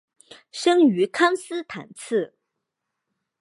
[0.51, 2.33] 生于康斯坦茨。